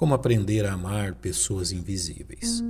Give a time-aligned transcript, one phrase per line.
[0.00, 2.64] Como aprender a amar pessoas invisíveis.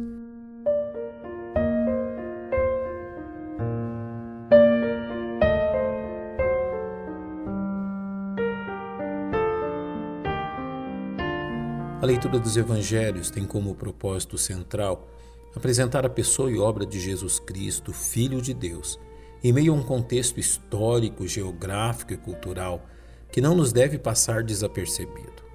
[12.02, 15.08] A leitura dos evangelhos tem como propósito central
[15.54, 18.98] apresentar a pessoa e obra de Jesus Cristo, Filho de Deus,
[19.40, 22.84] em meio a um contexto histórico, geográfico e cultural
[23.30, 25.49] que não nos deve passar desapercebido.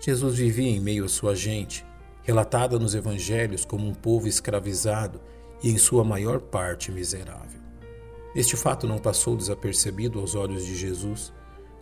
[0.00, 1.84] Jesus vivia em meio à sua gente,
[2.22, 5.20] relatada nos evangelhos como um povo escravizado
[5.62, 7.60] e em sua maior parte miserável.
[8.34, 11.32] Este fato não passou desapercebido aos olhos de Jesus,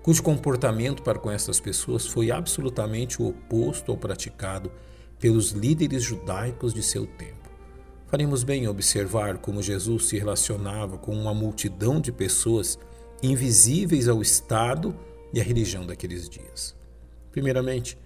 [0.03, 4.71] cujo comportamento para com essas pessoas foi absolutamente o oposto ao praticado
[5.19, 7.51] pelos líderes judaicos de seu tempo.
[8.07, 12.79] Faremos bem em observar como Jesus se relacionava com uma multidão de pessoas
[13.23, 14.97] invisíveis ao Estado
[15.35, 16.77] e à religião daqueles dias.
[17.33, 17.99] Primeiramente,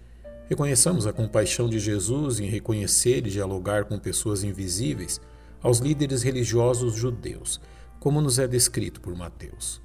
[0.50, 5.20] reconheçamos a compaixão de Jesus em reconhecer e dialogar com pessoas invisíveis
[5.62, 7.60] aos líderes religiosos judeus,
[8.00, 9.80] como nos é descrito por Mateus.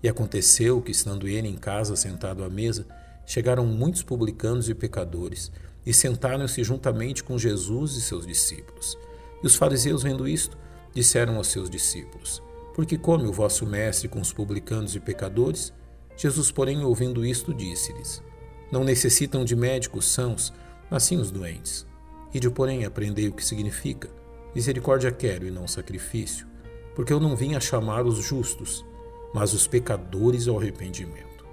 [0.00, 2.86] E aconteceu que, estando ele em casa sentado à mesa,
[3.26, 5.50] chegaram muitos publicanos e pecadores
[5.84, 8.96] e sentaram-se juntamente com Jesus e seus discípulos.
[9.42, 10.56] E os fariseus, vendo isto,
[10.94, 12.40] disseram aos seus discípulos:
[12.76, 15.72] Por que come o vosso mestre com os publicanos e pecadores?
[16.16, 18.22] Jesus, porém, ouvindo isto, disse-lhes:
[18.70, 20.52] Não necessitam de médicos sãos,
[20.90, 21.86] mas sim os doentes.
[22.32, 24.08] Ide, porém, aprendei o que significa:
[24.54, 26.46] Misericórdia quero e não sacrifício,
[26.94, 28.84] porque eu não vim a chamar os justos,
[29.32, 31.46] mas os pecadores ao arrependimento.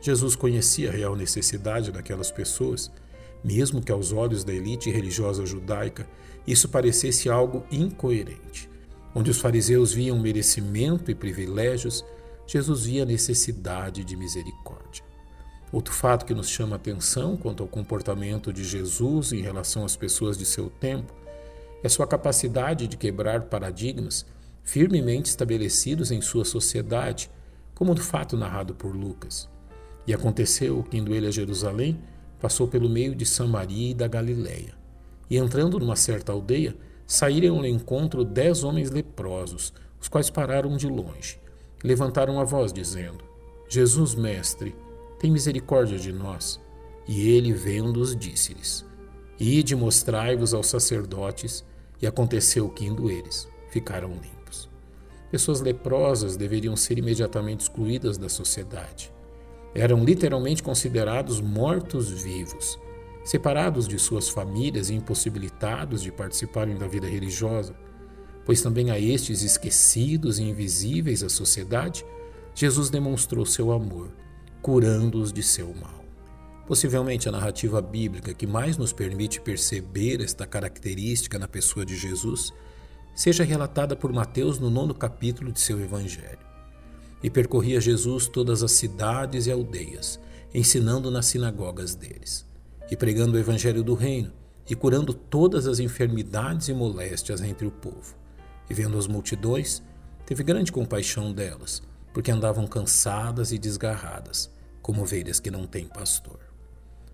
[0.00, 2.90] Jesus conhecia a real necessidade daquelas pessoas,
[3.44, 6.06] mesmo que aos olhos da elite religiosa judaica
[6.46, 8.68] isso parecesse algo incoerente.
[9.14, 12.04] Onde os fariseus viam merecimento e privilégios,
[12.46, 15.04] Jesus via necessidade de misericórdia.
[15.72, 20.36] Outro fato que nos chama atenção quanto ao comportamento de Jesus em relação às pessoas
[20.36, 21.14] de seu tempo
[21.82, 24.26] é sua capacidade de quebrar paradigmas
[24.62, 27.30] firmemente estabelecidos em sua sociedade,
[27.74, 29.48] como no fato narrado por Lucas.
[30.06, 31.98] E aconteceu que, indo ele a Jerusalém,
[32.40, 34.74] passou pelo meio de Samaria e da Galiléia.
[35.30, 36.76] E entrando numa certa aldeia,
[37.06, 41.38] saíram ao encontro dez homens leprosos, os quais pararam de longe.
[41.82, 43.24] Levantaram a voz, dizendo:
[43.68, 44.74] Jesus, mestre,
[45.20, 46.58] tem misericórdia de nós.
[47.06, 48.84] E ele, vendo-os, disse-lhes:
[49.38, 51.64] Ide mostrai-vos aos sacerdotes.
[52.02, 54.70] E aconteceu que, indo eles, ficaram limpos.
[55.30, 59.12] Pessoas leprosas deveriam ser imediatamente excluídas da sociedade.
[59.74, 62.78] Eram literalmente considerados mortos-vivos,
[63.22, 67.76] separados de suas famílias e impossibilitados de participarem da vida religiosa,
[68.46, 72.02] pois também a estes esquecidos e invisíveis à sociedade,
[72.54, 74.10] Jesus demonstrou seu amor,
[74.62, 76.04] curando-os de seu mal.
[76.66, 82.52] Possivelmente a narrativa bíblica que mais nos permite perceber esta característica na pessoa de Jesus
[83.14, 86.38] seja relatada por Mateus no nono capítulo de seu Evangelho.
[87.22, 90.20] E percorria Jesus todas as cidades e aldeias,
[90.54, 92.46] ensinando nas sinagogas deles,
[92.90, 94.32] e pregando o Evangelho do Reino,
[94.68, 98.14] e curando todas as enfermidades e moléstias entre o povo.
[98.70, 99.82] E vendo as multidões,
[100.24, 101.82] teve grande compaixão delas,
[102.12, 104.50] porque andavam cansadas e desgarradas,
[104.82, 106.40] como ovelhas que não têm pastor.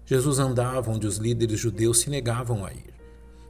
[0.04, 2.96] Jesus andava onde os líderes judeus se negavam a ir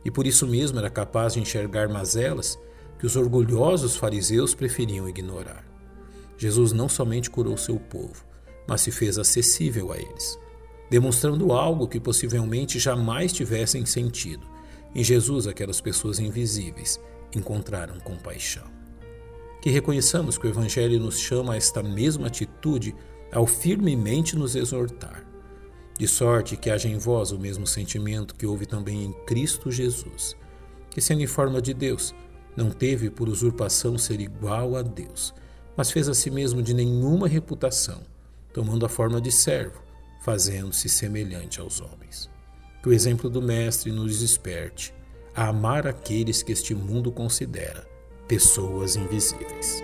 [0.07, 2.57] e por isso mesmo era capaz de enxergar mazelas
[2.97, 5.67] que os orgulhosos fariseus preferiam ignorar.
[6.39, 8.25] Jesus não somente curou seu povo,
[8.69, 10.39] mas se fez acessível a eles,
[10.89, 14.47] demonstrando algo que possivelmente jamais tivessem sentido.
[14.95, 17.01] Em Jesus, aquelas pessoas invisíveis
[17.35, 18.71] encontraram compaixão.
[19.67, 22.95] Que reconheçamos que o Evangelho nos chama a esta mesma atitude
[23.33, 25.27] ao firmemente nos exortar
[25.99, 30.37] de sorte que haja em vós o mesmo sentimento que houve também em Cristo Jesus,
[30.89, 32.15] que, sendo em forma de Deus,
[32.57, 35.35] não teve por usurpação ser igual a Deus,
[35.77, 38.03] mas fez a si mesmo de nenhuma reputação,
[38.53, 39.83] tomando a forma de servo,
[40.23, 42.31] fazendo-se semelhante aos homens.
[42.85, 44.95] Que o exemplo do Mestre nos desperte
[45.35, 47.96] a amar aqueles que este mundo considera
[48.27, 49.83] pessoas invisíveis.